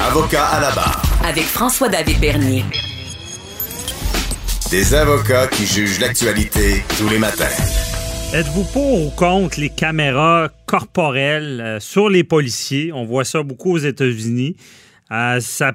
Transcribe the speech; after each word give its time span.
Avocat 0.00 0.46
à 0.46 0.60
la 0.60 0.70
barre. 0.70 1.02
Avec 1.24 1.44
François-David 1.44 2.20
Bernier. 2.20 2.64
Des 4.70 4.94
avocats 4.94 5.46
qui 5.48 5.66
jugent 5.66 6.00
l'actualité 6.00 6.82
tous 6.98 7.08
les 7.08 7.18
matins. 7.18 7.44
Êtes-vous 8.32 8.64
pour 8.72 9.06
ou 9.06 9.10
contre 9.10 9.60
les 9.60 9.68
caméras 9.68 10.48
corporelles 10.66 11.60
euh, 11.60 11.80
sur 11.80 12.08
les 12.08 12.24
policiers? 12.24 12.92
On 12.92 13.04
voit 13.04 13.24
ça 13.24 13.42
beaucoup 13.42 13.74
aux 13.74 13.78
États-Unis. 13.78 14.56
Euh, 15.10 15.40
ça 15.40 15.72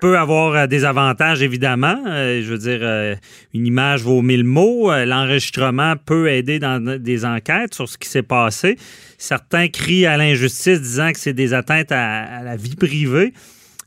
peut 0.00 0.18
avoir 0.18 0.54
euh, 0.54 0.66
des 0.66 0.84
avantages, 0.84 1.42
évidemment. 1.42 2.02
Euh, 2.06 2.42
je 2.42 2.52
veux 2.52 2.58
dire, 2.58 2.78
euh, 2.82 3.14
une 3.54 3.66
image 3.66 4.02
vaut 4.02 4.22
mille 4.22 4.44
mots. 4.44 4.90
L'enregistrement 4.90 5.94
peut 5.96 6.30
aider 6.30 6.58
dans 6.58 6.82
des 6.98 7.24
enquêtes 7.24 7.74
sur 7.74 7.88
ce 7.88 7.98
qui 7.98 8.08
s'est 8.08 8.22
passé. 8.22 8.76
Certains 9.18 9.68
crient 9.68 10.06
à 10.06 10.16
l'injustice 10.16 10.80
disant 10.80 11.12
que 11.12 11.18
c'est 11.18 11.32
des 11.32 11.54
atteintes 11.54 11.92
à, 11.92 12.42
la 12.42 12.56
vie 12.56 12.76
privée. 12.76 13.32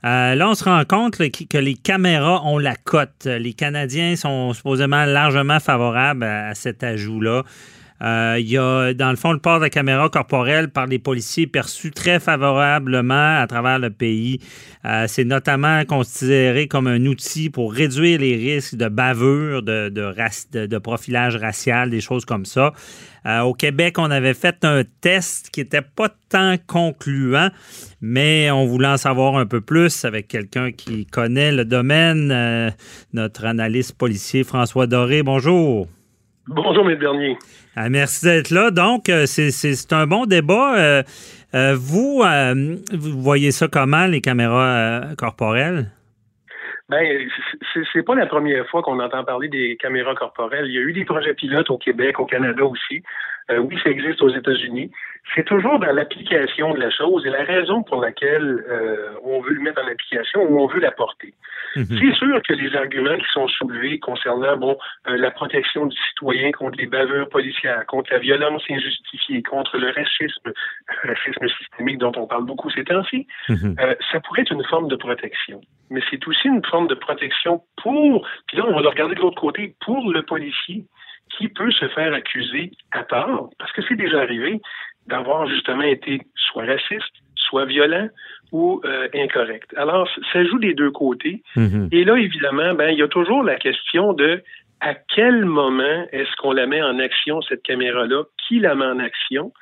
Là, 0.04 0.50
on 0.50 0.56
se 0.56 0.64
rend 0.64 0.84
compte 0.86 1.18
que 1.18 1.58
les 1.58 1.76
caméras 1.76 2.44
ont 2.46 2.58
la 2.58 2.76
cote. 2.76 3.26
Les 3.26 3.54
Canadiens 3.54 4.16
sont 4.16 4.54
supposément 4.54 5.06
largement 5.06 5.60
favorables 5.60 6.24
à 6.24 6.56
cet 6.56 6.84
ajout-là. 6.84 7.44
Euh, 8.02 8.38
il 8.40 8.50
y 8.50 8.58
a, 8.58 8.94
dans 8.94 9.12
le 9.12 9.16
fond, 9.16 9.32
le 9.32 9.40
port 9.40 9.58
de 9.58 9.66
la 9.66 9.70
caméra 9.70 10.10
corporelle 10.10 10.70
par 10.70 10.88
les 10.88 11.00
policiers 11.00 11.46
perçu 11.46 11.92
très 11.92 12.20
favorablement 12.20 13.40
à 13.40 13.46
travers 13.48 13.80
le 13.80 13.92
pays. 13.92 14.40
Euh, 14.86 15.06
c'est 15.08 15.24
notamment 15.24 15.86
considéré 15.86 16.68
comme 16.68 16.88
un 16.88 17.06
outil 17.06 17.50
pour 17.50 17.74
réduire 17.74 18.20
les 18.20 18.36
risques 18.36 18.76
de 18.76 18.88
bavure, 18.88 19.62
de, 19.62 19.90
de, 19.90 20.78
profilage 20.80 21.36
racial, 21.36 21.92
des 21.92 22.02
choses 22.02 22.26
comme 22.26 22.46
ça. 22.46 22.74
Euh, 23.28 23.42
au 23.42 23.54
Québec, 23.54 24.00
on 24.00 24.10
avait 24.10 24.34
fait 24.34 24.66
un 24.66 24.82
test 25.02 25.52
qui 25.52 25.60
n'était 25.60 25.84
pas 25.84 26.10
tant 26.30 26.56
concluant, 26.66 27.50
mais 28.02 28.50
on 28.50 28.66
voulait 28.66 28.88
en 28.88 28.98
savoir 28.98 29.36
un 29.36 29.46
peu 29.46 29.62
plus 29.62 30.06
avec 30.06 30.28
quelqu'un 30.28 30.72
qui 30.72 31.06
connaît 31.06 31.52
le 31.52 31.66
domaine, 31.66 32.74
notre 33.14 33.46
analyste 33.46 33.96
policier 33.96 34.44
François 34.44 34.88
Doré. 34.88 35.22
Bonjour. 35.22 35.88
Bonjour, 36.48 36.90
M. 36.90 36.98
Bernier. 36.98 37.38
Ah, 37.76 37.90
merci 37.90 38.26
d'être 38.26 38.50
là. 38.50 38.72
Donc, 38.72 39.10
euh, 39.10 39.26
c'est 39.28 39.94
un 39.94 40.08
bon 40.08 40.26
débat. 40.26 40.76
Euh, 40.76 41.04
euh, 41.54 41.76
vous, 41.76 42.24
vous 42.94 43.22
voyez 43.22 43.52
ça 43.52 43.68
comment, 43.68 44.08
les 44.08 44.22
caméras 44.22 45.02
corporelles? 45.18 45.92
Ben, 46.90 47.30
c'est 47.94 48.04
pas 48.04 48.16
la 48.16 48.26
première 48.26 48.68
fois 48.70 48.82
qu'on 48.82 49.00
entend 49.00 49.24
parler 49.24 49.48
des 49.48 49.78
caméras 49.78 50.16
corporelles. 50.16 50.66
Il 50.66 50.74
y 50.74 50.78
a 50.78 50.82
eu 50.82 50.94
des 50.94 51.06
projets 51.06 51.34
pilotes 51.34 51.70
au 51.70 51.78
Québec, 51.78 52.20
au 52.20 52.26
Canada 52.26 52.66
aussi. 52.66 53.04
oui, 53.50 53.78
ça 53.84 53.90
existe 53.90 54.22
aux 54.22 54.36
États-Unis 54.36 54.92
c'est 55.36 55.46
toujours 55.46 55.80
dans 55.80 55.92
l'application 55.92 56.74
de 56.74 56.80
la 56.80 56.90
chose 56.90 57.26
et 57.26 57.30
la 57.30 57.44
raison 57.44 57.84
pour 57.84 58.02
laquelle 58.02 58.64
euh, 58.70 59.14
on 59.24 59.40
veut 59.42 59.54
le 59.54 59.62
mettre 59.62 59.82
en 59.82 59.88
application 59.88 60.42
ou 60.44 60.60
on 60.60 60.68
veut 60.68 60.80
l'apporter. 60.80 61.34
Mhm. 61.76 61.86
C'est 61.88 62.14
sûr 62.16 62.42
que 62.42 62.54
les 62.54 62.76
arguments 62.76 63.18
qui 63.18 63.32
sont 63.32 63.48
soulevés 63.48 64.00
concernant 64.00 64.58
bon 64.58 64.78
euh, 65.08 65.16
la 65.18 65.32
protection 65.32 65.86
du 65.86 65.98
citoyen 66.10 66.52
contre 66.52 66.78
les 66.78 66.88
bavures 66.88 67.30
policières, 67.30 67.86
contre 67.86 68.12
la 68.12 68.20
violence 68.20 68.64
injustifiée, 68.70 69.42
contre 69.44 69.78
le 69.78 69.92
racisme, 69.92 70.52
racisme 71.04 71.48
systémique 71.60 72.00
dont 72.00 72.12
on 72.18 72.28
parle 72.28 72.46
beaucoup 72.46 72.70
ces 72.70 72.84
temps-ci, 72.84 73.28
mhm. 73.48 73.76
euh, 73.80 73.96
ça 74.12 74.20
pourrait 74.20 74.42
être 74.42 74.52
une 74.52 74.66
forme 74.66 74.90
de 74.90 74.96
protection. 74.96 75.62
Mais 75.90 76.02
c'est 76.10 76.26
aussi 76.28 76.48
une 76.48 76.66
forme 76.66 76.88
de 76.88 76.96
protection 76.96 77.62
pour, 77.82 78.28
puis 78.48 78.58
là 78.58 78.66
on 78.68 78.76
va 78.76 78.82
le 78.82 78.90
regarder 78.90 79.16
de 79.16 79.22
l'autre 79.22 79.40
côté, 79.40 79.76
pour 79.80 80.12
le 80.12 80.24
policier 80.24 80.86
qui 81.38 81.48
peut 81.48 81.72
se 81.72 81.88
faire 81.90 82.14
accuser 82.14 82.72
à 82.92 83.04
tort, 83.04 83.50
parce 83.58 83.72
que 83.72 83.82
c'est 83.88 83.96
déjà 83.96 84.20
arrivé, 84.20 84.60
d'avoir 85.12 85.48
justement 85.48 85.84
été 85.84 86.22
soit 86.36 86.66
raciste, 86.66 87.14
soit 87.36 87.66
violent 87.66 88.08
ou 88.52 88.82
euh, 88.86 89.08
incorrect. 89.14 89.74
Alors, 89.78 90.10
ça 90.32 90.44
joue 90.44 90.60
des 90.60 90.74
deux 90.74 90.92
côtés. 90.92 91.44
Mm-hmm. 91.56 91.90
Et 91.92 92.04
là, 92.04 92.16
évidemment, 92.16 92.74
ben, 92.74 92.90
il 92.90 92.98
y 92.98 93.04
a 93.04 93.08
toujours 93.08 93.44
la 93.44 93.56
question 93.56 94.14
de 94.14 94.42
à 94.80 94.96
quel 94.96 95.46
moment 95.46 96.08
est-ce 96.12 96.36
qu'on 96.38 96.54
la 96.54 96.66
met 96.66 96.82
en 96.82 96.98
action, 97.00 97.42
cette 97.44 97.62
caméra-là? 97.62 98.24
Qui 98.48 98.60
la 98.60 98.74
met 98.74 98.86
en 98.86 99.00
action? 99.00 99.54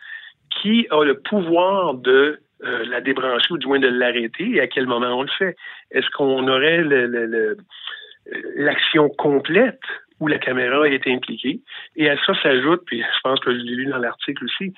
Qui 0.61 0.87
a 0.91 1.03
le 1.03 1.19
pouvoir 1.19 1.95
de 1.95 2.39
euh, 2.63 2.85
la 2.85 3.01
débrancher 3.01 3.53
ou 3.53 3.57
du 3.57 3.67
moins 3.67 3.79
de 3.79 3.87
l'arrêter? 3.87 4.49
Et 4.51 4.61
à 4.61 4.67
quel 4.67 4.85
moment 4.85 5.19
on 5.19 5.23
le 5.23 5.29
fait? 5.37 5.55
Est-ce 5.91 6.09
qu'on 6.11 6.47
aurait 6.47 6.83
l'action 8.55 9.09
complète 9.09 9.81
où 10.19 10.27
la 10.27 10.39
caméra 10.39 10.87
est 10.87 11.07
impliquée. 11.07 11.61
Et 11.95 12.09
à 12.09 12.17
ça 12.25 12.33
s'ajoute, 12.41 12.81
puis 12.85 13.01
je 13.01 13.19
pense 13.23 13.39
que 13.39 13.51
je 13.51 13.57
l'ai 13.57 13.75
lu 13.75 13.85
dans 13.85 13.97
l'article 13.97 14.45
aussi, 14.45 14.73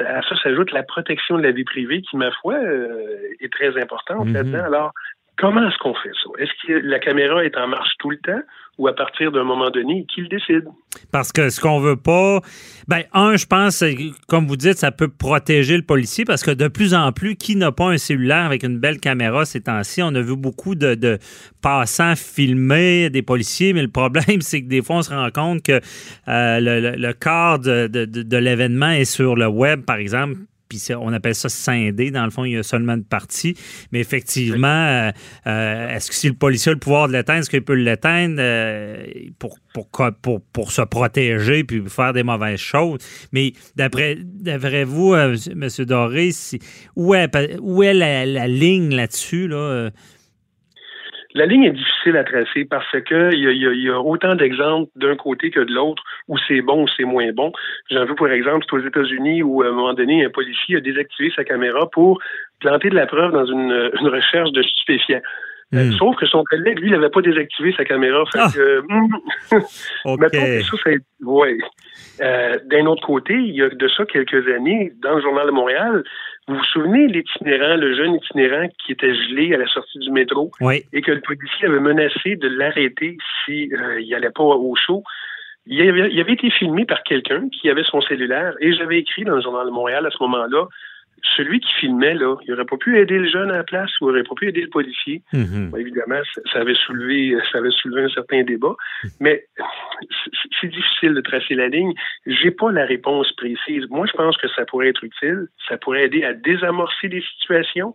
à 0.00 0.22
ça 0.22 0.36
s'ajoute 0.42 0.72
la 0.72 0.82
protection 0.82 1.36
de 1.36 1.42
la 1.42 1.52
vie 1.52 1.64
privée 1.64 2.02
qui, 2.02 2.16
ma 2.16 2.30
foi, 2.30 2.54
euh, 2.54 3.18
est 3.40 3.52
très 3.52 3.80
importante 3.80 4.28
mm-hmm. 4.28 4.32
là-dedans. 4.32 4.64
Alors, 4.64 4.92
comment 5.38 5.66
est-ce 5.68 5.78
qu'on 5.78 5.94
fait 5.94 6.12
ça? 6.22 6.30
Est-ce 6.38 6.66
que 6.66 6.72
la 6.86 6.98
caméra 6.98 7.44
est 7.44 7.56
en 7.56 7.68
marche 7.68 7.92
tout 7.98 8.10
le 8.10 8.18
temps 8.18 8.40
ou 8.78 8.88
à 8.88 8.94
partir 8.94 9.32
d'un 9.32 9.44
moment 9.44 9.70
donné, 9.70 10.04
qui 10.12 10.20
le 10.20 10.28
décide? 10.28 10.64
Parce 11.10 11.32
que 11.32 11.48
ce 11.48 11.60
qu'on 11.60 11.80
veut 11.80 11.96
pas, 11.96 12.40
ben 12.88 13.02
un, 13.14 13.36
je 13.36 13.46
pense, 13.46 13.82
comme 14.28 14.46
vous 14.46 14.56
dites, 14.56 14.76
ça 14.76 14.92
peut 14.92 15.08
protéger 15.08 15.76
le 15.76 15.82
policier 15.82 16.24
parce 16.24 16.42
que 16.42 16.50
de 16.50 16.68
plus 16.68 16.94
en 16.94 17.12
plus, 17.12 17.36
qui 17.36 17.56
n'a 17.56 17.72
pas 17.72 17.86
un 17.86 17.98
cellulaire 17.98 18.44
avec 18.44 18.64
une 18.64 18.78
belle 18.78 18.98
caméra 18.98 19.44
ces 19.44 19.62
temps-ci? 19.62 20.02
On 20.02 20.14
a 20.14 20.20
vu 20.20 20.36
beaucoup 20.36 20.74
de, 20.74 21.18
passants 21.62 22.16
filmer 22.16 23.10
des 23.10 23.22
policiers, 23.22 23.72
mais 23.72 23.82
le 23.82 23.90
problème, 23.90 24.24
c'est 24.40 24.62
que 24.62 24.68
des 24.68 24.82
fois, 24.82 24.96
on 24.96 25.02
se 25.02 25.10
rend 25.10 25.30
compte 25.30 25.62
que 25.62 25.80
euh, 26.28 26.60
le, 26.60 26.96
le, 26.96 27.88
de 27.88 28.36
l'événement 28.36 28.90
est 28.90 29.04
sur 29.04 29.36
le 29.36 29.46
web, 29.46 29.84
par 29.84 29.96
exemple 29.96 30.36
puis 30.68 30.82
on 30.98 31.12
appelle 31.12 31.34
ça 31.34 31.48
scindé. 31.48 32.10
Dans 32.10 32.24
le 32.24 32.30
fond, 32.30 32.44
il 32.44 32.52
y 32.52 32.56
a 32.56 32.62
seulement 32.62 32.94
une 32.94 33.04
partie. 33.04 33.56
Mais 33.92 34.00
effectivement, 34.00 34.66
euh, 34.66 35.10
euh, 35.46 35.88
est-ce 35.90 36.10
que 36.10 36.14
si 36.14 36.28
le 36.28 36.34
policier 36.34 36.70
a 36.70 36.74
le 36.74 36.80
pouvoir 36.80 37.08
de 37.08 37.12
l'éteindre, 37.12 37.40
est-ce 37.40 37.50
qu'il 37.50 37.62
peut 37.62 37.74
l'éteindre 37.74 38.36
euh, 38.38 39.04
pour, 39.38 39.58
pour, 39.72 39.88
pour, 40.22 40.40
pour, 40.40 40.72
se 40.72 40.82
protéger 40.82 41.64
puis 41.64 41.82
faire 41.88 42.12
des 42.12 42.22
mauvaises 42.22 42.60
choses? 42.60 42.98
Mais 43.32 43.52
d'après, 43.76 44.18
d'après 44.20 44.84
vous, 44.84 45.14
M. 45.14 45.68
Doré, 45.80 46.30
où 46.96 47.14
est, 47.14 47.58
où 47.60 47.82
est 47.82 47.94
la, 47.94 48.26
la 48.26 48.48
ligne 48.48 48.94
là-dessus? 48.94 49.48
Là? 49.48 49.90
La 51.36 51.44
ligne 51.44 51.64
est 51.64 51.72
difficile 51.72 52.16
à 52.16 52.24
tracer 52.24 52.64
parce 52.64 52.90
que 52.90 53.34
il 53.34 53.82
y 53.82 53.90
a, 53.90 54.00
autant 54.00 54.34
d'exemples 54.34 54.90
d'un 54.96 55.16
côté 55.16 55.50
que 55.50 55.60
de 55.60 55.72
l'autre 55.72 56.02
où 56.28 56.38
c'est 56.48 56.62
bon 56.62 56.84
ou 56.84 56.88
c'est 56.96 57.04
moins 57.04 57.30
bon. 57.32 57.52
J'en 57.90 58.06
veux 58.06 58.14
pour 58.14 58.28
exemple, 58.28 58.64
c'est 58.68 58.74
aux 58.74 58.86
États-Unis 58.86 59.42
où 59.42 59.62
à 59.62 59.66
un 59.66 59.72
moment 59.72 59.92
donné, 59.92 60.24
un 60.24 60.30
policier 60.30 60.76
a 60.76 60.80
désactivé 60.80 61.30
sa 61.36 61.44
caméra 61.44 61.90
pour 61.90 62.20
planter 62.60 62.88
de 62.88 62.94
la 62.94 63.06
preuve 63.06 63.32
dans 63.32 63.44
une, 63.44 63.70
recherche 64.08 64.50
de 64.52 64.62
stupéfiants. 64.62 65.20
Euh, 65.74 65.90
hmm. 65.90 65.92
sauf 65.98 66.16
que 66.16 66.26
son 66.26 66.44
collègue, 66.44 66.78
lui, 66.78 66.92
n'avait 66.92 67.10
pas 67.10 67.20
désactivé 67.20 67.74
sa 67.76 67.84
caméra. 67.84 68.24
Fait 68.32 68.38
ah. 68.40 68.48
que, 68.54 68.80
hmm, 68.88 69.08
ça, 69.50 69.60
ça 70.84 70.90
ouais. 71.22 71.58
Euh, 72.22 72.58
d'un 72.66 72.86
autre 72.86 73.04
côté, 73.04 73.34
il 73.34 73.54
y 73.54 73.62
a 73.62 73.68
de 73.68 73.88
ça 73.88 74.04
quelques 74.06 74.48
années, 74.48 74.92
dans 75.02 75.16
le 75.16 75.22
Journal 75.22 75.46
de 75.46 75.50
Montréal, 75.50 76.04
vous 76.48 76.54
vous 76.54 76.64
souvenez 76.64 77.08
l'itinérant, 77.08 77.76
le 77.76 77.96
jeune 77.96 78.14
itinérant 78.14 78.68
qui 78.84 78.92
était 78.92 79.14
gelé 79.14 79.54
à 79.54 79.58
la 79.58 79.66
sortie 79.66 79.98
du 79.98 80.10
métro 80.10 80.52
et 80.92 81.02
que 81.02 81.10
le 81.10 81.20
policier 81.20 81.66
avait 81.66 81.80
menacé 81.80 82.36
de 82.36 82.48
l'arrêter 82.48 83.18
s'il 83.44 83.74
euh, 83.74 84.00
il 84.00 84.10
n'allait 84.10 84.30
pas 84.30 84.44
au 84.44 84.74
show? 84.76 85.02
Il 85.66 85.80
avait, 85.88 86.08
il 86.12 86.20
avait 86.20 86.34
été 86.34 86.48
filmé 86.50 86.84
par 86.84 87.02
quelqu'un 87.02 87.48
qui 87.48 87.68
avait 87.68 87.82
son 87.82 88.00
cellulaire 88.00 88.54
et 88.60 88.72
j'avais 88.72 89.00
écrit 89.00 89.24
dans 89.24 89.34
le 89.34 89.42
journal 89.42 89.66
de 89.66 89.72
Montréal 89.72 90.06
à 90.06 90.10
ce 90.10 90.22
moment-là 90.22 90.68
celui 91.36 91.60
qui 91.60 91.72
filmait, 91.74 92.14
là, 92.14 92.36
il 92.42 92.50
n'aurait 92.50 92.64
pas 92.64 92.76
pu 92.76 92.98
aider 92.98 93.18
le 93.18 93.28
jeune 93.28 93.50
à 93.50 93.58
la 93.58 93.64
place 93.64 93.90
ou 94.00 94.06
il 94.06 94.12
n'aurait 94.12 94.22
pas 94.22 94.34
pu 94.34 94.48
aider 94.48 94.62
le 94.62 94.68
policier. 94.68 95.22
Mm-hmm. 95.32 95.78
évidemment, 95.80 96.20
ça, 96.52 96.60
avait 96.60 96.74
soulevé, 96.74 97.36
ça 97.50 97.58
avait 97.58 97.70
soulevé 97.70 98.02
un 98.04 98.08
certain 98.08 98.42
débat, 98.42 98.76
mais 99.20 99.46
c'est 100.60 100.68
difficile 100.68 101.14
de 101.14 101.20
tracer 101.20 101.54
la 101.54 101.68
ligne. 101.68 101.92
J'ai 102.26 102.50
pas 102.50 102.70
la 102.70 102.84
réponse 102.84 103.32
précise. 103.32 103.86
Moi, 103.90 104.06
je 104.06 104.12
pense 104.12 104.36
que 104.36 104.48
ça 104.48 104.64
pourrait 104.66 104.88
être 104.88 105.04
utile. 105.04 105.48
Ça 105.68 105.76
pourrait 105.76 106.04
aider 106.04 106.24
à 106.24 106.32
désamorcer 106.32 107.08
des 107.08 107.22
situations. 107.22 107.92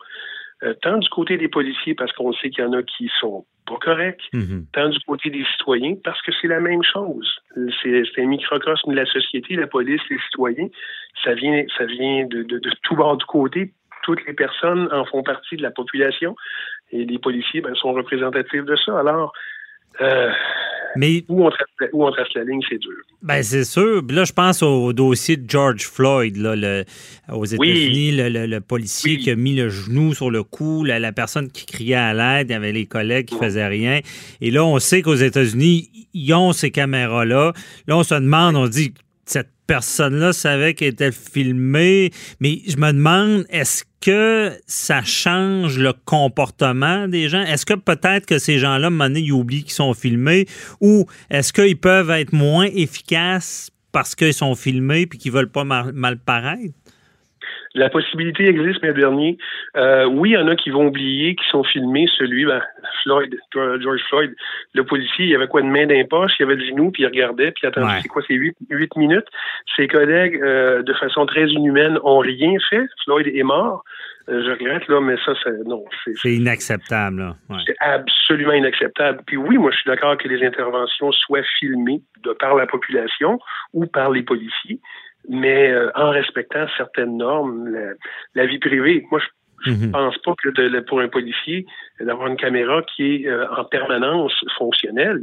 Euh, 0.63 0.75
tant 0.81 0.97
du 0.97 1.09
côté 1.09 1.37
des 1.37 1.47
policiers, 1.47 1.95
parce 1.95 2.11
qu'on 2.13 2.31
sait 2.33 2.51
qu'il 2.51 2.63
y 2.63 2.67
en 2.67 2.73
a 2.73 2.83
qui 2.83 3.09
sont 3.19 3.45
pas 3.65 3.77
corrects, 3.77 4.21
mhm. 4.31 4.67
tant 4.73 4.89
du 4.89 4.99
côté 4.99 5.31
des 5.31 5.43
citoyens, 5.57 5.95
parce 6.03 6.21
que 6.21 6.31
c'est 6.39 6.47
la 6.47 6.59
même 6.59 6.83
chose. 6.83 7.39
C'est 7.81 8.03
un 8.19 8.25
microcosme 8.27 8.91
de 8.91 8.95
la 8.95 9.05
société, 9.05 9.55
la 9.55 9.65
police, 9.65 10.01
les 10.09 10.19
citoyens. 10.19 10.67
Ça 11.23 11.33
vient, 11.33 11.63
ça 11.77 11.85
vient 11.85 12.25
de, 12.25 12.43
de, 12.43 12.59
de 12.59 12.71
tout 12.83 12.95
bord 12.95 13.17
du 13.17 13.25
côté. 13.25 13.73
Toutes 14.03 14.23
les 14.27 14.33
personnes 14.33 14.87
en 14.91 15.05
font 15.05 15.23
partie 15.23 15.57
de 15.57 15.63
la 15.63 15.71
population 15.71 16.35
et 16.91 17.05
les 17.05 17.17
policiers 17.17 17.61
ben, 17.61 17.73
sont 17.75 17.93
représentatifs 17.93 18.65
de 18.65 18.75
ça. 18.75 18.99
Alors, 18.99 19.33
euh, 20.01 20.31
mais 20.95 21.23
où 21.29 21.45
on, 21.45 21.49
trace, 21.49 22.27
la 22.35 22.43
ligne, 22.43 22.61
c'est 22.69 22.77
dur. 22.77 22.91
Ben 23.21 23.43
c'est 23.43 23.63
sûr. 23.63 24.01
Là, 24.09 24.23
je 24.23 24.33
pense 24.33 24.63
au 24.63 24.93
dossier 24.93 25.37
de 25.37 25.49
George 25.49 25.83
Floyd 25.83 26.37
là, 26.37 26.55
le, 26.55 26.83
aux 27.31 27.45
États-Unis, 27.45 28.11
le, 28.13 28.59
policier 28.59 29.17
qui 29.17 29.29
a 29.31 29.35
mis 29.35 29.55
le 29.55 29.69
genou 29.69 30.13
sur 30.13 30.29
le 30.29 30.43
cou, 30.43 30.83
la, 30.83 31.11
personne 31.11 31.51
qui 31.51 31.65
criait 31.65 31.95
à 31.95 32.13
l'aide, 32.13 32.49
il 32.49 32.53
y 32.53 32.55
avait 32.55 32.71
les 32.71 32.85
collègues 32.85 33.27
qui 33.27 33.35
faisaient 33.35 33.67
rien. 33.67 33.99
Et 34.39 34.51
là, 34.51 34.65
on 34.65 34.79
sait 34.79 35.01
qu'aux 35.01 35.15
États-Unis, 35.15 35.89
ils 36.13 36.33
ont 36.33 36.53
ces 36.53 36.71
caméras-là. 36.71 37.53
Là, 37.87 37.97
on 37.97 38.03
se 38.03 38.15
demande, 38.15 38.55
on 38.55 38.67
dit, 38.67 38.93
cette 39.25 39.49
personne-là 39.67 40.33
savait 40.33 40.73
qu'elle 40.73 40.89
était 40.89 41.11
filmée, 41.11 42.11
mais 42.39 42.59
je 42.67 42.77
me 42.77 42.91
demande, 42.91 43.45
est-ce 43.49 43.83
que 44.01 44.51
ça 44.67 45.03
change 45.03 45.77
le 45.77 45.93
comportement 45.93 47.07
des 47.07 47.29
gens? 47.29 47.41
Est-ce 47.41 47.65
que 47.65 47.75
peut-être 47.75 48.25
que 48.25 48.39
ces 48.39 48.59
gens-là, 48.59 48.89
donné, 48.89 49.21
ils 49.21 49.31
oublient 49.31 49.63
qu'ils 49.63 49.71
sont 49.71 49.93
filmés? 49.93 50.47
Ou 50.81 51.05
est-ce 51.29 51.53
qu'ils 51.53 51.77
peuvent 51.77 52.09
être 52.09 52.33
moins 52.33 52.65
efficaces 52.65 53.69
parce 53.91 54.15
qu'ils 54.15 54.33
sont 54.33 54.55
filmés 54.55 55.05
puis 55.05 55.19
qu'ils 55.19 55.31
veulent 55.31 55.51
pas 55.51 55.63
mal 55.63 56.17
paraître? 56.17 56.73
La 57.73 57.89
possibilité 57.89 58.47
existe, 58.47 58.81
mais 58.81 58.93
dernier. 58.93 59.37
Euh, 59.77 60.05
oui, 60.05 60.31
il 60.31 60.33
y 60.33 60.37
en 60.37 60.47
a 60.47 60.55
qui 60.55 60.69
vont 60.69 60.87
oublier, 60.87 61.35
qui 61.35 61.47
sont 61.49 61.63
filmés. 61.63 62.05
Celui, 62.17 62.45
ben, 62.45 62.61
Floyd, 63.03 63.33
George 63.53 64.01
Floyd, 64.09 64.35
le 64.73 64.83
policier, 64.83 65.25
il 65.25 65.35
avait 65.35 65.47
quoi 65.47 65.61
de 65.61 65.67
main 65.67 65.85
d'un 65.85 66.03
poche, 66.03 66.33
il 66.39 66.43
avait 66.43 66.55
le 66.55 66.65
genou, 66.65 66.91
puis 66.91 67.03
il 67.03 67.05
regardait, 67.05 67.51
puis 67.51 67.67
attendez, 67.67 67.99
c'est 68.01 68.09
quoi, 68.09 68.21
c'est 68.27 68.33
huit, 68.33 68.55
huit 68.69 68.95
minutes. 68.97 69.27
Ses 69.75 69.87
collègues, 69.87 70.39
euh, 70.41 70.83
de 70.83 70.93
façon 70.93 71.25
très 71.25 71.47
inhumaine, 71.47 71.97
ont 72.03 72.19
rien 72.19 72.53
fait. 72.69 72.85
Floyd 73.05 73.27
est 73.27 73.43
mort. 73.43 73.83
Euh, 74.29 74.43
je 74.45 74.51
regrette, 74.51 74.87
là, 74.87 75.01
mais 75.01 75.15
ça, 75.25 75.33
c'est, 75.43 75.65
non. 75.65 75.83
C'est 76.21 76.33
inacceptable, 76.33 77.19
là. 77.19 77.35
C'est 77.65 77.75
absolument 77.79 78.53
inacceptable. 78.53 79.21
Puis 79.25 79.37
oui, 79.37 79.57
moi, 79.57 79.71
je 79.71 79.77
suis 79.77 79.89
d'accord 79.89 80.17
que 80.17 80.27
les 80.27 80.45
interventions 80.45 81.11
soient 81.11 81.43
filmées 81.59 82.01
de 82.23 82.33
par 82.33 82.55
la 82.55 82.67
population 82.67 83.39
ou 83.73 83.85
par 83.87 84.11
les 84.11 84.23
policiers 84.23 84.79
mais 85.27 85.71
euh, 85.71 85.91
en 85.95 86.09
respectant 86.09 86.65
certaines 86.77 87.17
normes, 87.17 87.69
la, 88.35 88.45
vie 88.45 88.59
privée. 88.59 89.05
Moi, 89.11 89.21
je 89.65 89.71
ne 89.71 89.75
mhm. 89.75 89.91
pense 89.91 90.17
pas 90.19 90.33
que 90.41 90.49
de, 90.49 90.79
pour 90.81 91.01
un 91.01 91.07
policier, 91.07 91.65
d'avoir 91.99 92.27
une 92.27 92.37
caméra 92.37 92.81
qui 92.95 93.15
est 93.15 93.27
euh, 93.27 93.47
en 93.55 93.63
permanence 93.65 94.33
fonctionnelle 94.57 95.21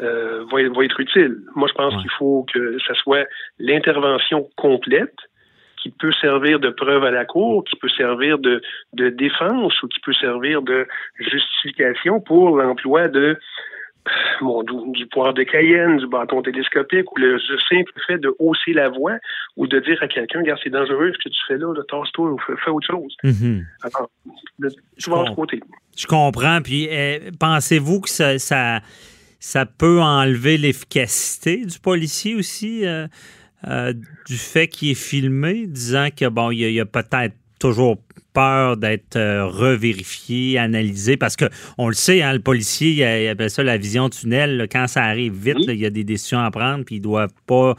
euh, 0.00 0.44
va, 0.50 0.68
va, 0.70 0.84
être 0.84 1.00
utile. 1.00 1.36
Moi, 1.54 1.68
je 1.68 1.74
pense 1.74 1.94
qu'il 2.00 2.10
faut 2.18 2.46
que 2.52 2.78
ce 2.78 2.94
soit 2.94 3.26
l'intervention 3.58 4.48
complète 4.56 5.16
qui 5.84 5.90
peut 5.90 6.12
servir 6.12 6.60
de 6.60 6.70
preuve 6.70 7.04
à 7.04 7.10
la 7.10 7.26
cour, 7.26 7.62
qui 7.64 7.76
peut 7.76 7.90
servir 7.90 8.38
de, 8.38 8.62
de 8.94 9.10
défense 9.10 9.82
ou 9.82 9.88
qui 9.88 10.00
peut 10.00 10.14
servir 10.14 10.62
de 10.62 10.86
justification 11.18 12.20
pour 12.20 12.56
l'emploi 12.56 13.08
de 13.08 13.38
bon, 14.40 14.62
du, 14.62 14.92
du, 14.92 15.06
poire 15.06 15.34
de 15.34 15.42
Cayenne, 15.42 15.98
du 15.98 16.06
bâton 16.06 16.42
télescopique, 16.42 17.10
ou 17.12 17.16
le, 17.18 17.38
simple 17.68 17.92
fait 18.06 18.18
de 18.18 18.34
hausser 18.38 18.72
la 18.72 18.88
voix 18.88 19.16
ou 19.56 19.66
de 19.66 19.78
dire 19.80 19.98
à 20.02 20.08
quelqu'un, 20.08 20.40
regarde, 20.40 20.60
c'est 20.62 20.70
dangereux 20.70 21.12
ce 21.12 21.18
que 21.18 21.28
tu 21.28 21.40
fais 21.48 21.58
là, 21.58 21.72
tasse-toi 21.88 22.30
ou 22.30 22.38
fais, 22.38 22.70
autre 22.70 22.86
chose. 22.86 23.16
Mm-hmm. 23.24 23.64
Alors, 23.82 24.10
je, 24.98 25.34
côté. 25.34 25.60
Je 25.96 26.06
comprends. 26.06 26.60
Puis, 26.62 26.86
eh, 26.90 27.30
pensez-vous 27.38 28.00
que 28.00 28.10
ça, 28.10 28.38
ça, 28.38 28.80
ça, 29.40 29.66
peut 29.66 30.00
enlever 30.00 30.58
l'efficacité 30.58 31.64
du 31.64 31.78
policier 31.78 32.34
aussi, 32.34 32.86
euh, 32.86 33.06
euh, 33.68 33.92
du 34.26 34.36
fait 34.36 34.68
qu'il 34.68 34.90
est 34.90 34.94
filmé, 34.94 35.66
disant 35.66 36.08
que, 36.14 36.28
bon, 36.28 36.50
il 36.50 36.70
y 36.70 36.80
a 36.80 36.86
peut-être 36.86 37.34
toujours 37.64 37.96
peur 38.34 38.76
d'être 38.76 39.16
euh, 39.16 39.46
revérifié, 39.46 40.58
analysé, 40.58 41.16
parce 41.16 41.36
que 41.36 41.46
on 41.78 41.88
le 41.88 41.94
sait, 41.94 42.20
hein, 42.20 42.34
le 42.34 42.40
policier, 42.40 42.90
il, 42.90 43.28
appelle 43.28 43.48
ça 43.48 43.62
la 43.62 43.78
vision 43.78 44.10
tunnel. 44.10 44.66
quand 44.70 44.86
ça 44.86 45.02
arrive 45.02 45.32
vite, 45.32 45.64
il 45.68 45.80
y 45.80 45.86
a 45.86 45.90
des 45.90 46.04
décisions 46.04 46.40
à 46.40 46.50
prendre, 46.50 46.84
puis 46.84 46.96
ils 46.96 47.00
doivent 47.00 47.32
pas, 47.46 47.74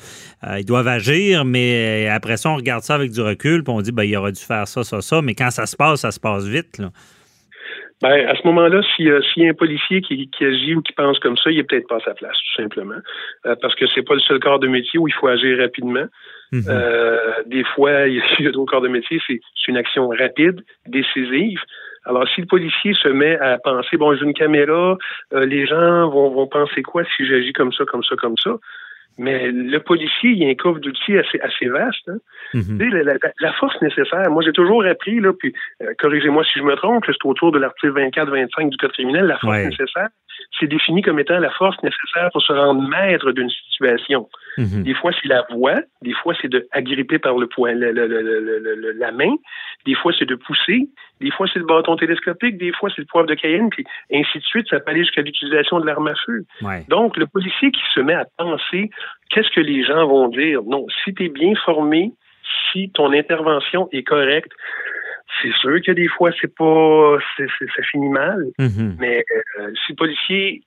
euh, 0.47 0.59
ils 0.59 0.65
doivent 0.65 0.87
agir, 0.87 1.45
mais 1.45 2.07
euh, 2.07 2.15
après 2.15 2.37
ça, 2.37 2.49
on 2.49 2.55
regarde 2.55 2.81
ça 2.81 2.95
avec 2.95 3.11
du 3.11 3.21
recul, 3.21 3.63
puis 3.63 3.73
on 3.75 3.81
dit, 3.81 3.91
ben, 3.91 4.03
il 4.03 4.17
aurait 4.17 4.31
dû 4.31 4.41
faire 4.41 4.67
ça, 4.67 4.83
ça, 4.83 5.01
ça, 5.01 5.21
mais 5.21 5.35
quand 5.35 5.51
ça 5.51 5.67
se 5.67 5.75
passe, 5.75 6.01
ça 6.01 6.11
se 6.11 6.19
passe 6.19 6.47
vite. 6.47 6.79
Là. 6.79 6.89
Ben, 8.01 8.27
à 8.27 8.35
ce 8.35 8.47
moment-là, 8.47 8.81
s'il 8.95 9.05
y 9.05 9.45
a 9.45 9.49
un 9.49 9.53
policier 9.53 10.01
qui, 10.01 10.29
agit 10.41 10.75
ou 10.75 10.81
qui 10.81 10.93
pense 10.93 11.19
comme 11.19 11.37
ça, 11.37 11.51
il 11.51 11.57
n'est 11.57 11.63
peut-être 11.63 11.87
pas 11.87 11.97
à 11.97 12.01
sa 12.01 12.13
place, 12.13 12.35
tout 12.35 12.61
simplement. 12.61 12.99
parce 13.43 13.75
que 13.75 13.85
c'est 13.93 14.03
pas 14.03 14.15
le 14.15 14.19
seul 14.21 14.39
corps 14.39 14.59
de 14.59 14.67
métier 14.67 14.99
où 14.99 15.07
il 15.07 15.13
faut 15.13 15.27
agir 15.27 15.59
rapidement. 15.59 16.05
Mhm. 16.51 16.63
Euh, 16.69 17.31
des 17.45 17.63
fois, 17.63 18.07
il 18.07 18.15
y 18.15 18.47
a 18.47 18.51
d'autres 18.51 18.71
corps 18.71 18.81
de 18.81 18.87
métier, 18.87 19.19
c'est 19.27 19.39
une 19.67 19.77
action 19.77 20.07
rapide, 20.09 20.61
décisive. 20.87 21.59
Alors, 22.05 22.27
si 22.29 22.41
le 22.41 22.47
policier 22.47 22.93
se 22.93 23.09
met 23.09 23.37
à 23.39 23.57
penser, 23.57 23.97
bon, 23.97 24.15
j'ai 24.15 24.25
une 24.25 24.33
caméra, 24.33 24.95
euh, 25.33 25.45
les 25.45 25.65
gens 25.65 26.09
vont, 26.09 26.29
vont 26.29 26.47
penser 26.47 26.83
quoi 26.83 27.03
si 27.15 27.25
j'agis 27.25 27.51
comme 27.53 27.73
ça, 27.73 27.83
comme 27.85 28.03
ça, 28.03 28.15
comme 28.15 28.37
ça, 28.37 28.51
mais 29.17 29.51
le 29.51 29.79
policier, 29.79 30.31
il 30.31 30.37
y 30.39 30.45
a 30.45 30.49
un 30.49 30.55
coffre 30.55 30.79
d'outils 30.79 31.17
assez, 31.17 31.39
assez 31.39 31.67
vaste. 31.67 32.09
Hein. 32.09 32.17
Mhm. 32.53 32.79
la, 33.39 33.53
force 33.53 33.81
nécessaire, 33.81 34.29
moi 34.29 34.43
j'ai 34.45 34.51
toujours 34.51 34.85
appris, 34.85 35.19
là, 35.19 35.31
puis 35.33 35.53
euh, 35.81 35.93
corrigez-moi 35.99 36.43
si 36.43 36.59
je 36.59 36.63
me 36.63 36.75
trompe, 36.75 37.05
c'est 37.05 37.25
autour 37.25 37.51
de 37.51 37.59
l'article 37.59 37.93
24-25 37.93 38.69
du 38.69 38.77
Code 38.77 38.91
criminel, 38.91 39.25
la 39.25 39.37
force 39.37 39.57
nécessaire, 39.57 40.09
c'est 40.59 40.67
défini 40.67 41.01
comme 41.01 41.19
étant 41.19 41.39
la 41.39 41.49
force 41.51 41.81
nécessaire 41.83 42.29
pour 42.31 42.41
se 42.41 42.53
rendre 42.53 42.87
maître 42.87 43.31
d'une 43.31 43.49
situation. 43.49 44.27
Mhm. 44.57 44.83
Des 44.83 44.93
fois, 44.93 45.11
c'est 45.21 45.27
la 45.27 45.45
voix, 45.49 45.81
des 46.01 46.13
fois, 46.13 46.33
c'est 46.41 46.49
de 46.49 46.67
agripper 46.71 47.19
par 47.19 47.37
le 47.37 47.47
poing, 47.47 47.73
la 47.73 49.11
main, 49.11 49.33
des 49.85 49.95
fois, 49.95 50.11
c'est 50.17 50.25
de 50.25 50.35
pousser, 50.35 50.89
des 51.21 51.31
fois, 51.31 51.47
c'est 51.51 51.59
le 51.59 51.65
bâton 51.65 51.95
télescopique, 51.95 52.57
des 52.57 52.71
fois, 52.73 52.89
c'est 52.93 53.01
le 53.01 53.07
poivre 53.07 53.27
de 53.27 53.35
Cayenne, 53.35 53.69
puis 53.69 53.85
ainsi 54.11 54.39
de 54.39 54.43
suite, 54.43 54.67
ça 54.69 54.79
peut 54.79 54.91
aller 54.91 55.01
jusqu'à 55.01 55.21
l'utilisation 55.21 55.79
de 55.79 55.85
l'arme 55.85 56.07
à 56.07 56.15
feu. 56.25 56.45
Donc, 56.89 57.17
le 57.17 57.27
policier 57.27 57.71
qui 57.71 57.81
se 57.93 57.99
met 57.99 58.13
à 58.13 58.25
penser 58.37 58.89
qu'est-ce 59.29 59.49
que 59.51 59.61
les 59.61 59.83
gens 59.83 60.07
vont 60.07 60.27
dire, 60.29 60.61
non, 60.63 60.85
si 61.03 61.13
tu 61.13 61.25
es 61.25 61.29
bien 61.29 61.53
formé, 61.63 62.11
si 62.71 62.89
ton 62.91 63.13
intervention 63.13 63.87
est 63.91 64.03
correcte, 64.03 64.51
c'est 65.41 65.53
sûr 65.53 65.79
que 65.85 65.91
des 65.91 66.07
fois, 66.07 66.31
c'est 66.41 66.53
pas, 66.55 67.17
ça 67.37 67.83
finit 67.91 68.09
mal, 68.09 68.45
mhm. 68.59 68.97
mais 68.99 69.23
euh, 69.59 69.71
si 69.85 69.93
le 69.93 69.95
policier 69.95 70.61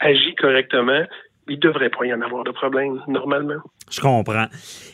agit 0.00 0.34
correctement, 0.34 1.04
il 1.50 1.58
devrait 1.58 1.90
pas 1.90 2.06
y 2.06 2.14
en 2.14 2.20
avoir 2.22 2.44
de 2.44 2.52
problème, 2.52 3.00
normalement. 3.08 3.60
Je 3.90 4.00
comprends. 4.00 4.46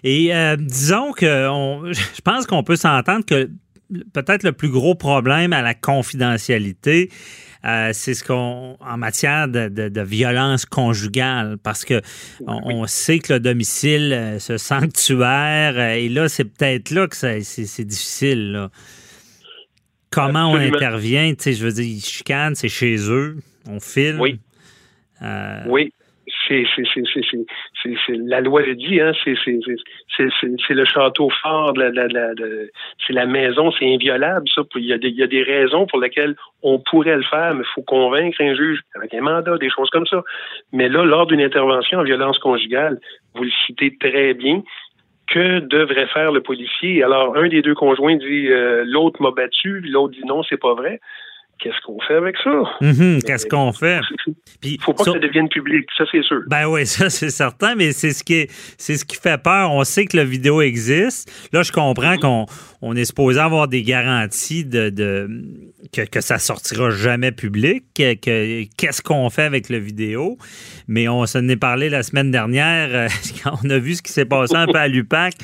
Et 0.03 0.35
euh, 0.35 0.56
disons 0.56 1.12
que 1.12 1.26
je 1.93 2.20
pense 2.23 2.47
qu'on 2.47 2.64
peut 2.64 2.76
s'entendre 2.76 3.25
que 3.25 3.50
peut-être 4.12 4.43
le 4.43 4.53
plus 4.53 4.70
gros 4.70 4.94
problème 4.94 5.53
à 5.53 5.62
la 5.62 5.75
confidentialité, 5.75 7.11
euh, 7.64 7.91
c'est 7.93 8.14
ce 8.14 8.25
qu'on 8.25 8.76
en 8.81 8.97
matière 8.97 9.49
de, 9.49 10.00
violence 10.00 10.64
conjugale, 10.67 11.58
parce 11.62 11.85
que 11.85 12.00
on, 12.47 12.87
sait 12.87 13.19
que 13.19 13.35
le 13.35 13.41
domicile, 13.41 14.37
ce 14.38 14.56
sanctuaire, 14.56 15.79
et 15.79 16.08
là, 16.08 16.29
c'est 16.29 16.44
peut-être 16.44 16.91
là 16.91 17.06
que 17.06 17.17
c'est 17.17 17.85
difficile. 17.85 18.69
Comment 20.11 20.50
on 20.53 20.56
intervient? 20.56 21.35
Je 21.38 21.64
veux 21.64 21.73
dire, 21.73 21.85
ils 21.85 22.00
chicanent, 22.00 22.55
c'est 22.55 22.69
chez 22.69 22.97
eux, 23.11 23.37
on 23.69 23.81
filme. 23.81 24.20
Oui. 24.20 24.41
Euh, 25.23 25.62
oui. 25.67 25.93
C'est, 26.46 26.64
la 28.08 28.40
loi 28.40 28.62
le 28.62 28.75
dit, 28.75 29.00
hein, 29.00 29.12
c'est, 29.25 29.34
le 30.75 30.84
château 30.84 31.31
fort, 31.43 31.72
de 31.72 31.81
la, 31.81 32.32
c'est 33.06 33.12
la 33.12 33.26
maison, 33.26 33.72
c'est 33.72 33.93
inviolable, 33.93 34.48
ça. 34.54 34.62
Il 34.76 34.84
y, 34.84 34.93
a 34.93 34.98
des, 34.98 35.08
il 35.08 35.16
y 35.16 35.22
a 35.22 35.26
des 35.26 35.43
raisons 35.43 35.87
pour 35.87 36.00
lesquelles 36.00 36.37
on 36.62 36.78
pourrait 36.78 37.16
le 37.16 37.22
faire, 37.22 37.54
mais 37.54 37.64
il 37.64 37.72
faut 37.75 37.82
convaincre 37.82 38.41
un 38.41 38.55
juge 38.55 38.81
avec 38.94 39.12
un 39.15 39.20
mandat, 39.20 39.58
des 39.58 39.70
choses 39.70 39.91
comme 39.91 40.06
ça. 40.06 40.22
Mais 40.72 40.88
là, 40.88 41.05
lors 41.05 41.26
d'une 41.26 41.41
intervention 41.41 41.98
en 41.98 42.05
violence 42.05 42.38
conjugale, 42.38 42.98
vous 43.34 43.44
le 43.44 43.53
citez 43.67 43.96
très 43.98 44.34
bien, 44.34 44.62
que 45.29 45.58
devrait 45.60 46.06
faire 46.06 46.32
le 46.32 46.41
policier? 46.41 47.03
Alors, 47.03 47.36
un 47.36 47.48
des 47.48 47.62
deux 47.62 47.74
conjoints 47.74 48.17
dit 48.17 48.48
euh, 48.48 48.84
l'autre 48.86 49.20
m'a 49.20 49.31
battu, 49.31 49.81
l'autre 49.81 50.15
dit 50.15 50.24
non, 50.24 50.43
c'est 50.43 50.60
pas 50.60 50.74
vrai. 50.74 51.00
Qu'est-ce 51.58 51.81
qu'on 51.86 51.98
fait 52.06 52.15
avec 52.15 52.36
ça? 52.44 52.51
Mhm, 52.82 53.22
qu'est-ce 53.22 53.46
qu'on 53.46 53.72
fait? 53.72 54.01
Il 54.63 54.81
faut 54.81 54.93
pas 54.93 55.05
que 55.05 55.13
ça 55.13 55.19
devienne 55.19 55.48
public, 55.48 55.89
ça 55.96 56.05
c'est 56.13 56.22
sûr. 56.22 56.43
Ben 56.48 56.67
oui, 56.67 56.84
ça 56.86 57.08
c'est 57.08 57.31
certain, 57.31 57.75
mais 57.75 57.93
c'est 57.93 58.10
ce 58.10 58.22
qui 58.22 58.34
est, 58.34 58.51
ce 58.79 59.05
qui 59.05 59.17
fait 59.17 59.43
peur. 59.43 59.72
On 59.72 59.82
sait 59.84 60.05
que 60.05 60.17
la 60.19 60.25
vidéo 60.25 60.60
existe. 60.60 61.31
Là, 61.53 61.63
je 61.63 61.72
comprends 61.72 62.13
mhm. 62.13 62.20
qu'on 62.20 62.46
on 62.82 62.94
est 62.94 63.06
supposé 63.06 63.41
avoir 63.41 63.69
des 63.69 63.82
garanties 63.82 64.67
de, 64.67 64.91
de 64.91 65.31
que, 65.93 66.03
que, 66.03 66.20
ça 66.20 66.39
sortira 66.39 66.91
jamais 66.91 67.32
public. 67.32 67.84
Que, 67.94 68.15
qu'est-ce 68.77 69.01
qu'on 69.01 69.31
fait 69.31 69.44
avec 69.44 69.70
la 69.70 69.79
vidéo? 69.79 70.36
Mais 70.89 71.08
on 71.08 71.25
s'en 71.25 71.48
est 71.48 71.56
parlé 71.56 71.89
la 71.89 72.03
semaine 72.03 72.31
dernière 72.31 72.89
euh, 72.93 73.08
quand 73.43 73.58
on 73.65 73.70
a 73.70 73.79
vu 73.79 73.94
ce 73.94 74.03
qui 74.03 74.13
s'est 74.13 74.27
passé 74.27 74.55
un 74.56 74.67
peu 74.67 74.79
à 74.79 74.89
l'UPAC 74.89 75.34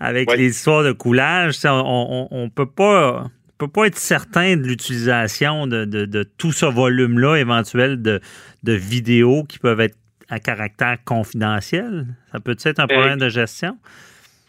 avec 0.00 0.34
les 0.36 0.48
histoires 0.48 0.82
de 0.82 0.90
coulage. 0.90 1.54
On, 1.64 1.70
on, 1.70 2.28
on 2.32 2.48
peut 2.48 2.66
pas 2.66 3.30
peut 3.66 3.72
pas 3.72 3.86
être 3.86 3.96
certain 3.96 4.56
de 4.56 4.62
l'utilisation 4.62 5.66
de, 5.66 6.22
tout 6.38 6.52
ce 6.52 6.66
volume-là 6.66 7.36
éventuel 7.36 8.02
de, 8.02 8.20
vidéos 8.64 9.44
qui 9.44 9.58
peuvent 9.58 9.80
être 9.80 9.96
à 10.28 10.40
caractère 10.40 10.96
confidentiel? 11.04 12.06
Ça 12.32 12.40
peut 12.40 12.56
être 12.64 12.80
un 12.80 12.86
problème 12.86 13.18
de 13.18 13.28
gestion? 13.28 13.76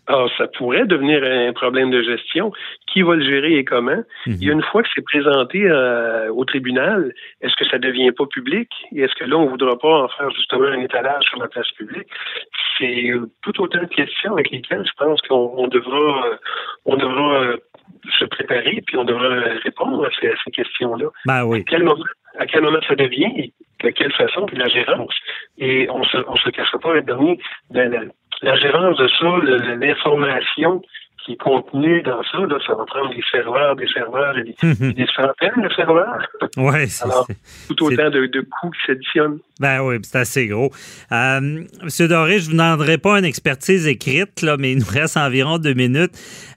Alors, 0.08 0.30
ça 0.38 0.48
pourrait 0.48 0.86
devenir 0.86 1.24
un 1.24 1.54
problème 1.54 1.90
de 1.90 2.02
gestion. 2.02 2.52
Qui 2.88 3.04
va 3.04 3.16
le 3.16 3.24
gérer 3.24 3.54
et 3.58 3.64
comment? 3.64 3.92
A 3.92 4.30
mhm. 4.30 4.38
une 4.42 4.62
fois 4.64 4.84
que 4.84 4.90
c'est 4.94 5.04
présenté 5.04 5.64
euh, 5.64 6.30
au 6.34 6.44
tribunal, 6.44 7.14
est-ce 7.42 7.56
que 7.56 7.66
ça 7.66 7.80
devient 7.80 8.12
pas 8.12 8.26
public? 8.26 8.70
Et 8.94 9.02
est-ce 9.02 9.16
que 9.16 9.24
là, 9.24 9.38
on 9.38 9.48
voudra 9.48 9.78
pas 9.80 10.04
en 10.04 10.08
faire 10.10 10.30
justement 10.32 10.68
un 10.68 10.82
étalage 10.82 11.24
sur 11.24 11.40
la 11.40 11.48
place 11.48 11.72
publique? 11.78 12.08
C'est 12.78 13.14
tout 13.44 13.62
autant 13.62 13.82
de 13.82 13.88
questions 13.88 14.34
avec 14.34 14.52
lesquelles 14.52 14.86
je 14.86 14.92
pense 14.98 15.22
qu'on 15.22 15.68
devra, 15.68 16.38
on 16.86 16.98
devra 16.98 17.42
euh, 17.42 17.58
se 18.20 18.26
préparer, 18.26 18.84
puis 18.86 18.98
on 18.98 19.04
devrait 19.04 19.58
répondre 19.64 20.06
à 20.06 20.10
ces, 20.20 20.52
questions-là. 20.52 21.08
Ben 21.26 21.44
oui. 21.46 21.60
À 21.60 21.64
quel, 22.46 22.64
moment, 22.64 22.80
ça 22.88 22.96
devient, 22.96 23.52
de 23.84 23.90
quelle 23.90 24.12
façon, 24.14 24.46
puis 24.46 24.58
la 24.58 24.68
gérance. 24.68 25.14
Et 25.58 25.88
on 25.90 26.04
se, 26.04 26.18
on 26.28 26.36
se 26.36 26.50
cachera 26.50 26.80
pas 26.80 26.94
le 26.94 27.02
dernier, 27.02 27.40
la, 27.72 27.88
la, 28.42 28.56
gérance 28.56 28.98
de 28.98 29.08
ça, 29.08 29.76
l'information 29.76 30.82
qui 31.26 31.34
est 31.34 31.38
contenu 31.38 32.02
dans 32.02 32.22
ça, 32.24 32.40
là, 32.40 32.58
ça 32.66 32.76
va 32.76 32.86
prendre 32.86 33.14
des 33.16 33.24
serveurs, 33.32 33.76
des 33.76 33.88
serveurs, 33.88 34.38
et 34.38 34.44
des, 34.44 34.94
des 34.94 35.06
centaines 35.16 35.64
de 35.64 35.70
serveurs. 35.74 36.28
Oui, 36.58 36.88
c'est 36.90 37.06
Alors, 37.06 37.28
tout 37.68 37.86
autant 37.86 38.10
de, 38.10 38.26
de, 38.26 38.42
coûts 38.42 38.72
qui 38.72 38.86
s'additionnent. 38.88 39.40
Ben 39.60 39.82
oui, 39.82 39.96
c'est 40.04 40.18
assez 40.18 40.48
gros. 40.48 40.72
Euh, 41.12 41.64
Monsieur 41.82 42.08
Doré, 42.08 42.40
je 42.40 42.48
ne 42.48 42.52
vous 42.52 42.52
demanderai 42.52 42.98
pas 42.98 43.20
une 43.20 43.26
expertise 43.26 43.88
écrite, 43.88 44.42
là, 44.42 44.58
mais 44.60 44.74
il 44.74 44.80
nous 44.80 44.90
reste 44.90 45.16
environ 45.16 45.58
deux 45.58 45.74
minutes. 45.74 46.12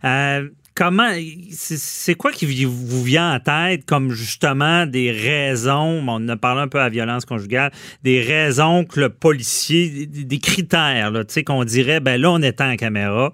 Euh, 0.05 0.49
comment, 0.77 1.11
c'est 1.51 2.15
quoi 2.15 2.31
qui 2.31 2.65
vous 2.65 3.03
vient 3.03 3.35
en 3.35 3.41
tête 3.41 3.85
comme 3.87 4.11
justement 4.11 4.87
des 4.87 5.11
raisons, 5.11 6.05
on 6.07 6.29
a 6.29 6.37
parlé 6.37 6.61
un 6.61 6.69
peu 6.69 6.79
à 6.79 6.89
violence 6.89 7.25
conjugale, 7.25 7.73
des 8.05 8.21
raisons 8.21 8.85
que 8.85 9.01
le 9.01 9.09
policier, 9.09 10.07
des 10.07 10.39
critères, 10.39 11.11
tu 11.13 11.25
sais, 11.29 11.45
qu'on 11.45 11.65
dirait, 11.65 12.01
ben 12.01 12.21
là, 12.21 12.31
on 12.31 12.43
éteint 12.43 12.69
la 12.69 12.77
caméra 12.77 13.33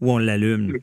ou 0.00 0.12
on 0.12 0.18
l'allume? 0.18 0.78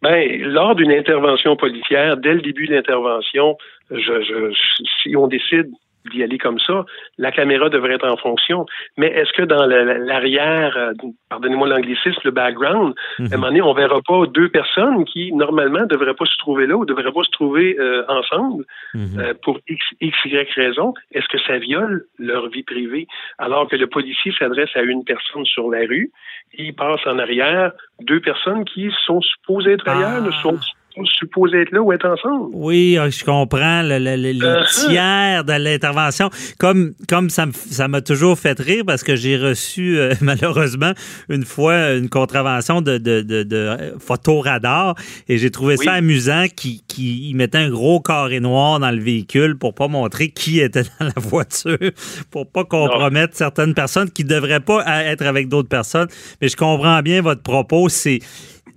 Ben, 0.00 0.40
lors 0.42 0.76
d'une 0.76 0.92
intervention 0.92 1.56
policière, 1.56 2.16
dès 2.16 2.34
le 2.34 2.40
début 2.40 2.68
de 2.68 2.74
l'intervention, 2.74 3.56
je, 3.90 3.96
je, 3.96 4.54
si 5.02 5.16
on 5.16 5.26
décide 5.26 5.68
d'y 6.08 6.22
aller 6.22 6.38
comme 6.38 6.58
ça, 6.58 6.84
la 7.18 7.32
caméra 7.32 7.68
devrait 7.68 7.94
être 7.94 8.08
en 8.08 8.16
fonction. 8.16 8.66
Mais 8.96 9.08
est-ce 9.08 9.32
que 9.32 9.42
dans 9.42 9.66
l'arrière, 9.66 10.76
euh, 10.76 10.92
pardonnez-moi 11.28 11.68
l'anglicisme, 11.68 12.20
le 12.24 12.30
background, 12.30 12.94
à 13.18 13.22
un 13.22 13.24
mhm. 13.24 13.30
moment 13.32 13.46
donné, 13.48 13.62
on 13.62 13.74
verra 13.74 14.00
pas 14.06 14.26
deux 14.26 14.48
personnes 14.48 15.04
qui, 15.04 15.32
normalement, 15.32 15.80
ne 15.80 15.86
devraient 15.86 16.14
pas 16.14 16.26
se 16.26 16.36
trouver 16.38 16.66
là 16.66 16.76
ou 16.76 16.80
ne 16.80 16.86
devraient 16.86 17.12
pas 17.12 17.24
se 17.24 17.30
trouver 17.30 17.76
euh, 17.78 18.04
ensemble 18.08 18.64
mhm. 18.94 19.18
euh, 19.18 19.34
pour 19.42 19.58
X, 19.68 19.84
X, 20.00 20.16
Y 20.24 20.50
raison? 20.54 20.94
Est-ce 21.12 21.28
que 21.28 21.38
ça 21.46 21.58
viole 21.58 22.04
leur 22.18 22.48
vie 22.48 22.62
privée? 22.62 23.06
Alors 23.38 23.68
que 23.68 23.76
le 23.76 23.86
policier 23.86 24.32
s'adresse 24.38 24.70
à 24.74 24.82
une 24.82 25.04
personne 25.04 25.44
sur 25.44 25.70
la 25.70 25.80
rue, 25.80 26.10
il 26.54 26.74
passe 26.74 27.06
en 27.06 27.18
arrière 27.18 27.72
deux 28.00 28.20
personnes 28.20 28.64
qui 28.64 28.90
sont 29.04 29.20
supposées 29.20 29.72
être 29.72 29.88
ailleurs, 29.88 30.22
ne 30.22 30.30
sont 30.30 30.58
supposés 31.04 31.62
être 31.62 31.72
là 31.72 31.80
ou 31.82 31.92
être 31.92 32.06
ensemble. 32.06 32.50
Oui, 32.52 32.96
ah, 33.00 33.10
je 33.10 33.24
comprends 33.24 33.82
le, 33.82 33.98
le, 33.98 34.32
uh-huh. 34.32 34.88
tiers 34.88 35.44
de 35.44 35.52
l'intervention. 35.52 36.30
Comme, 36.58 36.94
comme 37.08 37.30
ça 37.30 37.88
m'a 37.88 38.00
toujours 38.00 38.38
fait 38.38 38.58
rire 38.58 38.84
parce 38.86 39.02
que 39.02 39.16
j'ai 39.16 39.36
reçu 39.36 39.98
euh, 39.98 40.14
malheureusement 40.20 40.92
une 41.28 41.44
fois 41.44 41.92
une 41.92 42.08
contravention 42.08 42.80
de, 42.80 42.98
de, 42.98 43.22
de, 43.22 43.42
de 43.42 43.94
photoradar 43.98 44.94
et 45.28 45.38
j'ai 45.38 45.50
trouvé 45.50 45.76
ça 45.76 45.92
amusant 45.92 46.46
qu'ils 46.54 46.80
qui 46.88 47.32
mettaient 47.34 47.58
un 47.58 47.70
gros 47.70 48.00
carré 48.00 48.40
noir 48.40 48.80
dans 48.80 48.90
le 48.90 49.00
véhicule 49.00 49.56
pour 49.56 49.74
pas 49.74 49.88
montrer 49.88 50.30
qui 50.30 50.60
était 50.60 50.82
dans 50.82 51.06
la 51.06 51.12
voiture, 51.16 51.78
pour 52.30 52.50
pas 52.50 52.64
compromettre 52.64 53.36
certaines 53.36 53.74
personnes 53.74 54.10
qui 54.10 54.24
devraient 54.24 54.60
pas 54.60 54.84
être 55.04 55.24
avec 55.24 55.48
d'autres 55.48 55.68
personnes. 55.68 56.08
Mais 56.40 56.48
je 56.48 56.56
comprends 56.56 57.00
bien 57.02 57.22
votre 57.22 57.42
propos. 57.42 57.88
C'est 57.88 58.20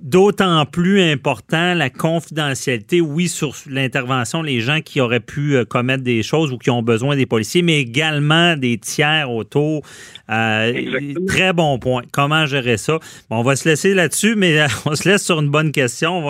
d'autant 0.02 0.66
plus 0.66 1.02
important 1.02 1.74
la 1.74 1.90
confidentialité, 1.90 3.02
oui, 3.02 3.28
sur 3.28 3.56
l'intervention, 3.70 4.42
les 4.42 4.60
gens 4.60 4.82
qui 4.82 5.00
auraient 5.00 5.20
pu 5.20 5.56
euh, 5.56 5.66
commettre 5.66 6.04
des 6.04 6.24
choses 6.24 6.52
ou 6.52 6.58
qui 6.58 6.70
ont 6.70 6.82
besoin 6.82 7.16
des 7.16 7.26
policiers, 7.26 7.62
mais 7.62 7.80
également 7.80 8.56
des 8.58 8.78
tiers 8.78 9.30
autour. 9.32 9.84
Euh, 10.30 11.14
très 11.28 11.54
bon 11.54 11.78
point. 11.78 12.04
Comment 12.12 12.46
gérer 12.46 12.78
ça? 12.78 13.00
Bon, 13.30 13.38
on 13.38 13.44
va 13.44 13.56
se 13.56 13.68
laisser 13.70 13.94
là-dessus, 13.94 14.36
mais 14.36 14.60
euh, 14.60 14.68
on 14.86 14.96
se 14.96 15.08
laisse 15.08 15.24
sur 15.24 15.40
une 15.40 15.50
bonne 15.50 15.72
question. 15.72 16.22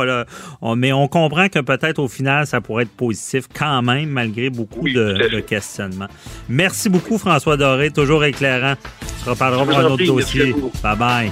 Mais 0.76 0.94
on 0.94 1.08
comprend 1.08 1.48
que 1.48 1.60
peut-être 1.60 2.00
au 2.00 2.08
final, 2.08 2.48
ça 2.48 2.62
pourrait 2.62 2.84
être 2.84 2.92
positif 2.92 3.46
quand 3.54 3.82
même, 3.82 4.10
malgré 4.10 4.50
beaucoup 4.50 4.88
de, 4.88 5.40
questionnements. 5.42 6.08
Merci 6.50 6.90
beaucoup, 6.90 7.18
François 7.18 7.58
Doré, 7.58 7.92
toujours 7.92 8.24
éclairant. 8.24 8.76
On 9.04 9.26
se 9.26 9.30
reparlera 9.30 9.66
pour 9.66 9.78
un 9.78 9.86
autre 9.86 10.06
dossier. 10.06 10.54
Bye 10.84 10.98
bye. 10.98 11.32